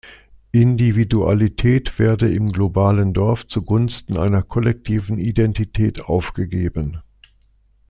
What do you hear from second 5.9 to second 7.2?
aufgegeben.